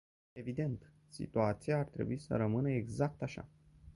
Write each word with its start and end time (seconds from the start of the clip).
Evident, 0.35 0.91
situația 1.07 1.79
ar 1.79 1.85
trebui 1.85 2.17
să 2.17 2.35
rămână 2.35 2.69
exact 2.71 3.21
așa. 3.21 3.49